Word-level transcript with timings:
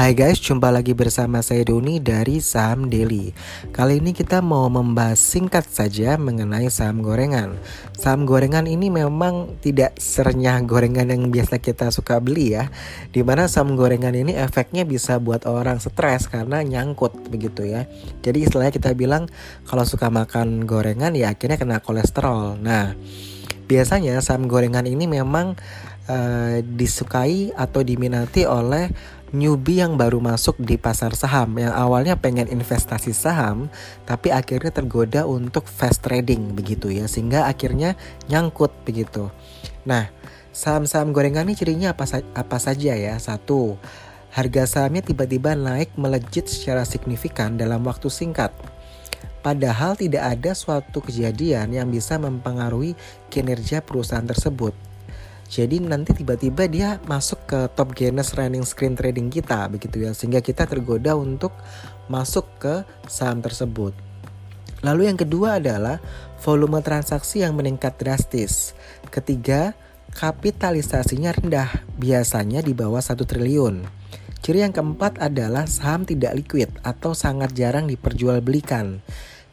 Hai 0.00 0.16
guys, 0.16 0.40
jumpa 0.40 0.72
lagi 0.72 0.96
bersama 0.96 1.44
saya 1.44 1.60
Doni 1.60 2.00
dari 2.00 2.40
Saham 2.40 2.88
Daily. 2.88 3.36
Kali 3.68 4.00
ini 4.00 4.16
kita 4.16 4.40
mau 4.40 4.64
membahas 4.72 5.20
singkat 5.20 5.68
saja 5.68 6.16
mengenai 6.16 6.72
saham 6.72 7.04
gorengan. 7.04 7.60
Saham 7.92 8.24
gorengan 8.24 8.64
ini 8.64 8.88
memang 8.88 9.60
tidak 9.60 10.00
serenyah 10.00 10.64
gorengan 10.64 11.12
yang 11.12 11.28
biasa 11.28 11.60
kita 11.60 11.92
suka 11.92 12.16
beli 12.16 12.56
ya. 12.56 12.72
Di 13.12 13.20
mana 13.20 13.44
saham 13.44 13.76
gorengan 13.76 14.16
ini 14.16 14.32
efeknya 14.40 14.88
bisa 14.88 15.20
buat 15.20 15.44
orang 15.44 15.76
stres 15.84 16.32
karena 16.32 16.64
nyangkut 16.64 17.28
begitu 17.28 17.68
ya. 17.68 17.84
Jadi 18.24 18.48
istilahnya 18.48 18.72
kita 18.72 18.96
bilang 18.96 19.28
kalau 19.68 19.84
suka 19.84 20.08
makan 20.08 20.64
gorengan 20.64 21.12
ya 21.12 21.36
akhirnya 21.36 21.60
kena 21.60 21.84
kolesterol. 21.84 22.56
Nah, 22.56 22.96
biasanya 23.68 24.16
saham 24.24 24.48
gorengan 24.48 24.88
ini 24.88 25.04
memang 25.04 25.60
uh, 26.10 26.56
disukai 26.64 27.54
atau 27.54 27.86
diminati 27.86 28.42
oleh 28.42 28.90
newbie 29.30 29.78
yang 29.78 29.94
baru 29.94 30.18
masuk 30.18 30.58
di 30.58 30.74
pasar 30.74 31.14
saham 31.14 31.54
yang 31.58 31.70
awalnya 31.70 32.18
pengen 32.18 32.50
investasi 32.50 33.14
saham 33.14 33.70
tapi 34.02 34.34
akhirnya 34.34 34.74
tergoda 34.74 35.22
untuk 35.26 35.70
fast 35.70 36.02
trading 36.02 36.54
begitu 36.54 36.90
ya 36.90 37.06
sehingga 37.06 37.46
akhirnya 37.46 37.94
nyangkut 38.26 38.74
begitu. 38.82 39.30
Nah, 39.86 40.10
saham-saham 40.50 41.14
gorengan 41.14 41.46
ini 41.46 41.54
cirinya 41.54 41.94
apa, 41.94 42.04
sa 42.04 42.20
apa 42.34 42.58
saja 42.58 42.92
ya? 42.98 43.14
Satu, 43.16 43.78
harga 44.34 44.66
sahamnya 44.66 45.06
tiba-tiba 45.06 45.54
naik 45.54 45.94
melejit 45.94 46.50
secara 46.50 46.82
signifikan 46.82 47.54
dalam 47.54 47.86
waktu 47.86 48.10
singkat. 48.10 48.50
Padahal 49.40 49.96
tidak 49.96 50.36
ada 50.36 50.52
suatu 50.52 51.00
kejadian 51.00 51.72
yang 51.72 51.88
bisa 51.88 52.20
mempengaruhi 52.20 52.92
kinerja 53.32 53.80
perusahaan 53.80 54.26
tersebut. 54.26 54.89
Jadi 55.50 55.82
nanti 55.82 56.14
tiba-tiba 56.14 56.70
dia 56.70 57.02
masuk 57.10 57.42
ke 57.50 57.66
top 57.74 57.90
gainers 57.98 58.38
running 58.38 58.62
screen 58.62 58.94
trading 58.94 59.34
kita 59.34 59.66
begitu 59.66 60.06
ya 60.06 60.14
sehingga 60.14 60.38
kita 60.38 60.62
tergoda 60.62 61.18
untuk 61.18 61.50
masuk 62.06 62.46
ke 62.62 62.86
saham 63.10 63.42
tersebut. 63.42 63.90
Lalu 64.86 65.10
yang 65.10 65.18
kedua 65.18 65.58
adalah 65.58 65.98
volume 66.38 66.78
transaksi 66.80 67.42
yang 67.42 67.58
meningkat 67.58 67.98
drastis. 67.98 68.78
Ketiga, 69.10 69.74
kapitalisasinya 70.14 71.34
rendah, 71.34 71.82
biasanya 71.98 72.62
di 72.62 72.70
bawah 72.70 73.02
1 73.02 73.18
triliun. 73.18 73.84
Ciri 74.40 74.64
yang 74.64 74.72
keempat 74.72 75.20
adalah 75.20 75.68
saham 75.68 76.08
tidak 76.08 76.32
liquid 76.32 76.70
atau 76.80 77.12
sangat 77.12 77.52
jarang 77.52 77.84
diperjualbelikan. 77.84 79.04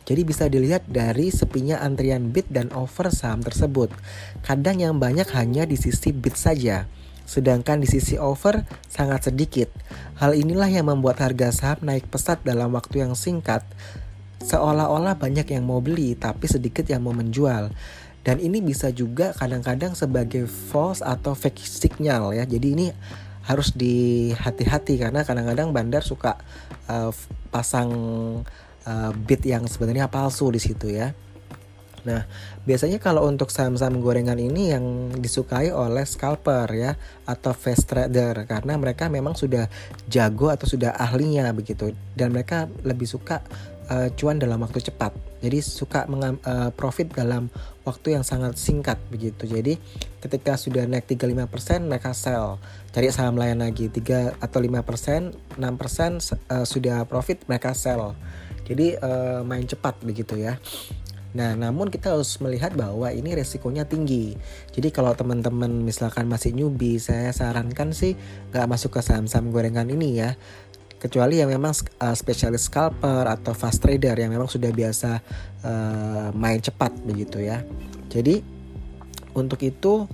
Jadi 0.08 0.23
bisa 0.23 0.47
dilihat 0.47 0.88
dari 0.88 1.27
sepinya 1.36 1.83
antrian 1.83 2.31
bid 2.31 2.47
dan 2.47 2.72
offer 2.72 3.11
saham 3.11 3.44
tersebut. 3.44 3.91
Kadang 4.39 4.80
yang 4.80 4.95
banyak 5.03 5.27
hanya 5.36 5.67
di 5.67 5.75
sisi 5.75 6.16
bid 6.16 6.39
saja, 6.39 6.88
sedangkan 7.27 7.83
di 7.83 7.91
sisi 7.91 8.16
offer 8.16 8.63
sangat 8.88 9.28
sedikit. 9.28 9.67
Hal 10.16 10.31
inilah 10.31 10.72
yang 10.72 10.88
membuat 10.88 11.19
harga 11.19 11.52
saham 11.52 11.83
naik 11.83 12.08
pesat 12.08 12.39
dalam 12.47 12.72
waktu 12.72 13.03
yang 13.03 13.19
singkat. 13.19 13.67
Seolah-olah 14.47 15.19
banyak 15.19 15.52
yang 15.52 15.67
mau 15.67 15.83
beli 15.83 16.16
tapi 16.16 16.47
sedikit 16.47 16.88
yang 16.88 17.03
mau 17.03 17.11
menjual. 17.11 17.75
Dan 18.23 18.39
ini 18.39 18.63
bisa 18.63 18.95
juga 18.95 19.35
kadang-kadang 19.35 19.91
sebagai 19.91 20.47
false 20.47 21.03
atau 21.03 21.35
fake 21.35 21.67
signal 21.67 22.31
ya. 22.31 22.47
Jadi 22.47 22.67
ini 22.80 22.88
harus 23.44 23.75
dihati-hati 23.75 25.00
karena 25.00 25.23
kadang-kadang 25.23 25.72
bandar 25.72 26.03
suka 26.03 26.39
uh, 26.91 27.11
pasang 27.52 27.91
uh, 28.88 29.12
bit 29.12 29.44
yang 29.44 29.68
sebenarnya 29.68 30.08
palsu 30.08 30.48
di 30.50 30.64
situ 30.64 30.88
ya. 30.88 31.12
Nah, 32.08 32.24
biasanya 32.64 33.04
kalau 33.04 33.28
untuk 33.28 33.52
saham-saham 33.52 34.00
gorengan 34.00 34.40
ini 34.40 34.72
yang 34.72 35.12
disukai 35.20 35.76
oleh 35.76 36.08
scalper 36.08 36.72
ya 36.72 36.96
atau 37.28 37.52
fast 37.52 37.84
trader 37.92 38.48
karena 38.48 38.80
mereka 38.80 39.12
memang 39.12 39.36
sudah 39.36 39.68
jago 40.08 40.48
atau 40.48 40.64
sudah 40.64 40.96
ahlinya 40.96 41.52
begitu 41.52 41.92
dan 42.16 42.32
mereka 42.32 42.72
lebih 42.88 43.12
suka 43.12 43.44
uh, 43.92 44.08
cuan 44.16 44.40
dalam 44.40 44.64
waktu 44.64 44.80
cepat. 44.84 45.12
Jadi 45.44 45.59
suka 45.59 46.08
uh, 46.08 46.72
profit 46.72 47.12
dalam 47.12 47.52
waktu 47.84 48.16
yang 48.16 48.24
sangat 48.24 48.56
singkat 48.56 48.96
begitu. 49.12 49.44
Jadi 49.44 49.76
ketika 50.24 50.56
sudah 50.56 50.88
naik 50.88 51.12
35% 51.12 51.92
mereka 51.92 52.16
sell, 52.16 52.56
cari 52.96 53.12
saham 53.12 53.36
lain 53.36 53.59
lagi 53.59 53.92
3 53.92 54.40
atau 54.40 54.59
5%, 54.64 55.59
6% 55.59 55.59
uh, 55.59 56.64
sudah 56.64 57.03
profit 57.03 57.44
mereka 57.52 57.76
sell. 57.76 58.16
Jadi 58.67 59.00
uh, 59.00 59.47
main 59.47 59.63
cepat 59.63 60.03
begitu 60.03 60.35
ya. 60.35 60.59
Nah, 61.38 61.53
namun 61.53 61.88
kita 61.94 62.16
harus 62.16 62.39
melihat 62.44 62.73
bahwa 62.73 63.07
ini 63.13 63.35
resikonya 63.38 63.88
tinggi. 63.88 64.35
Jadi 64.75 64.89
kalau 64.91 65.13
teman-teman 65.16 65.69
misalkan 65.85 66.28
masih 66.28 66.51
newbie, 66.51 67.00
saya 67.00 67.31
sarankan 67.31 67.95
sih 67.95 68.19
nggak 68.51 68.67
masuk 68.67 69.00
ke 69.00 69.01
saham-saham 69.05 69.53
gorengan 69.53 69.88
ini 69.88 70.19
ya. 70.19 70.35
Kecuali 70.97 71.38
yang 71.38 71.53
memang 71.53 71.78
uh, 72.01 72.16
spesialis 72.17 72.67
scalper 72.67 73.29
atau 73.29 73.53
fast 73.53 73.85
trader 73.85 74.17
yang 74.17 74.33
memang 74.33 74.50
sudah 74.50 74.73
biasa 74.73 75.22
uh, 75.61 76.29
main 76.34 76.57
cepat 76.57 76.91
begitu 77.05 77.38
ya. 77.39 77.61
Jadi 78.09 78.41
untuk 79.38 79.61
itu 79.61 80.09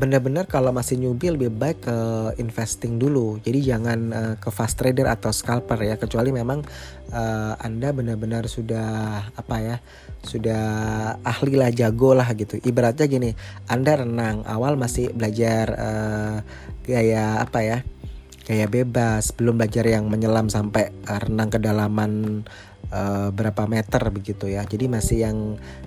benar-benar 0.00 0.48
kalau 0.48 0.72
masih 0.72 0.96
newbie 0.96 1.28
lebih 1.28 1.52
baik 1.52 1.84
ke 1.84 1.96
investing 2.40 2.96
dulu. 2.96 3.36
Jadi 3.44 3.60
jangan 3.60 3.98
uh, 4.10 4.34
ke 4.40 4.48
fast 4.48 4.80
trader 4.80 5.04
atau 5.04 5.28
scalper 5.28 5.76
ya 5.84 6.00
kecuali 6.00 6.32
memang 6.32 6.64
uh, 7.12 7.52
Anda 7.60 7.92
benar-benar 7.92 8.48
sudah 8.48 8.88
apa 9.36 9.56
ya? 9.60 9.76
Sudah 10.24 10.64
ahli 11.20 11.60
lah 11.60 11.68
jago 11.68 12.16
lah 12.16 12.32
gitu. 12.32 12.56
Ibaratnya 12.64 13.04
gini, 13.12 13.30
Anda 13.68 14.00
renang 14.00 14.48
awal 14.48 14.80
masih 14.80 15.12
belajar 15.12 15.76
uh, 15.76 16.36
gaya 16.88 17.44
apa 17.44 17.60
ya? 17.60 17.78
Gaya 18.48 18.66
bebas, 18.72 19.36
belum 19.36 19.60
belajar 19.60 19.84
yang 19.84 20.08
menyelam 20.08 20.48
sampai 20.48 20.90
renang 21.04 21.52
kedalaman 21.52 22.42
uh, 22.92 23.28
berapa 23.34 23.66
meter 23.66 24.02
begitu 24.10 24.50
ya. 24.50 24.62
Jadi 24.66 24.86
masih 24.86 25.26
yang 25.26 25.38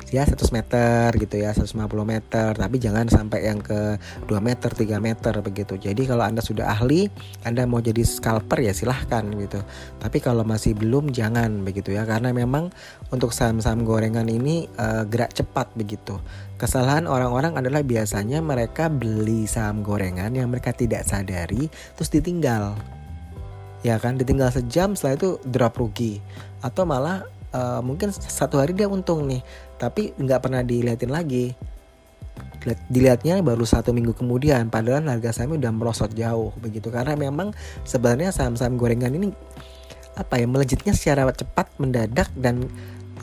ya 0.09 0.25
100 0.25 0.39
meter 0.51 1.07
gitu 1.19 1.35
ya, 1.39 1.55
150 1.55 1.87
meter, 2.03 2.51
tapi 2.55 2.75
jangan 2.79 3.07
sampai 3.07 3.47
yang 3.47 3.59
ke 3.59 3.97
2 4.27 4.33
meter, 4.39 4.69
3 4.71 4.99
meter 4.99 5.33
begitu. 5.43 5.73
Jadi 5.79 6.07
kalau 6.09 6.23
Anda 6.25 6.41
sudah 6.41 6.71
ahli, 6.71 7.07
Anda 7.45 7.67
mau 7.67 7.83
jadi 7.83 8.01
scalper 8.01 8.63
ya 8.63 8.73
silahkan 8.75 9.23
gitu. 9.37 9.61
Tapi 9.99 10.17
kalau 10.23 10.43
masih 10.47 10.75
belum 10.75 11.11
jangan 11.11 11.63
begitu 11.63 11.95
ya, 11.95 12.07
karena 12.07 12.31
memang 12.31 12.71
untuk 13.11 13.31
saham-saham 13.31 13.85
gorengan 13.85 14.27
ini 14.27 14.65
uh, 14.79 15.03
gerak 15.07 15.35
cepat 15.35 15.71
begitu. 15.77 16.17
Kesalahan 16.63 17.09
orang-orang 17.09 17.59
adalah 17.59 17.83
biasanya 17.83 18.39
mereka 18.39 18.87
beli 18.87 19.43
saham 19.49 19.83
gorengan 19.83 20.31
yang 20.31 20.47
mereka 20.47 20.71
tidak 20.71 21.03
sadari 21.03 21.67
terus 21.97 22.07
ditinggal 22.07 22.77
ya 23.83 23.99
kan 23.99 24.15
ditinggal 24.15 24.49
sejam 24.49 24.95
setelah 24.95 25.15
itu 25.19 25.29
drop 25.43 25.77
rugi. 25.77 26.23
Atau 26.63 26.87
malah 26.87 27.27
uh, 27.51 27.83
mungkin 27.83 28.09
satu 28.15 28.57
hari 28.57 28.73
dia 28.73 28.87
untung 28.87 29.27
nih 29.27 29.43
tapi 29.75 30.15
nggak 30.15 30.39
pernah 30.39 30.63
dilihatin 30.63 31.11
lagi. 31.11 31.53
Dilihatnya 32.87 33.43
baru 33.43 33.67
satu 33.67 33.91
minggu 33.91 34.15
kemudian 34.15 34.71
padahal 34.71 35.03
harga 35.03 35.35
sahamnya 35.35 35.67
udah 35.67 35.71
merosot 35.75 36.11
jauh 36.15 36.55
begitu. 36.63 36.87
Karena 36.87 37.13
memang 37.19 37.51
sebenarnya 37.83 38.31
saham-saham 38.31 38.79
gorengan 38.79 39.11
ini 39.11 39.35
apa 40.13 40.37
ya 40.37 40.45
melejitnya 40.45 40.93
secara 40.93 41.27
cepat 41.33 41.73
mendadak 41.81 42.29
dan 42.37 42.69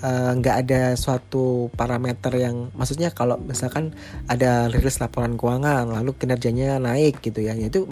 nggak 0.00 0.56
uh, 0.56 0.62
ada 0.64 0.82
suatu 0.96 1.68
parameter 1.76 2.32
yang 2.40 2.72
maksudnya 2.72 3.12
kalau 3.12 3.36
misalkan 3.36 3.92
ada 4.32 4.72
rilis 4.72 4.96
laporan 4.96 5.36
keuangan 5.36 5.92
lalu 5.92 6.16
kinerjanya 6.16 6.80
naik 6.80 7.20
gitu 7.20 7.44
ya 7.44 7.52
itu 7.52 7.84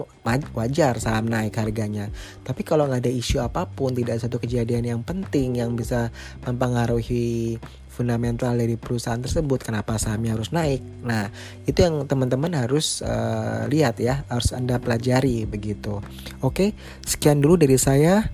wajar 0.57 0.97
saham 0.97 1.29
naik 1.29 1.53
harganya. 1.53 2.09
Tapi 2.41 2.65
kalau 2.65 2.89
nggak 2.89 3.05
ada 3.05 3.13
isu 3.13 3.45
apa 3.45 3.69
pun 3.69 3.93
tidak 3.93 4.17
ada 4.17 4.25
satu 4.25 4.41
kejadian 4.41 4.89
yang 4.89 5.01
penting 5.05 5.61
yang 5.61 5.77
bisa 5.77 6.09
mempengaruhi 6.41 7.61
fundamental 7.93 8.55
dari 8.55 8.79
perusahaan 8.79 9.19
tersebut 9.19 9.59
kenapa 9.61 9.99
sahamnya 10.01 10.33
harus 10.33 10.49
naik? 10.49 10.81
Nah 11.05 11.29
itu 11.69 11.83
yang 11.83 12.09
teman-teman 12.09 12.57
harus 12.57 13.05
uh, 13.05 13.69
lihat 13.69 14.01
ya 14.01 14.25
harus 14.33 14.49
anda 14.55 14.81
pelajari 14.81 15.45
begitu. 15.45 16.01
Oke 16.41 16.73
sekian 17.05 17.37
dulu 17.37 17.59
dari 17.59 17.77
saya. 17.77 18.33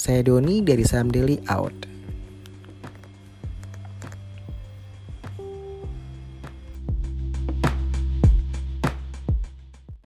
Saya 0.00 0.24
Doni 0.24 0.64
dari 0.64 0.80
Saham 0.80 1.12
Daily 1.12 1.44
out 1.44 1.89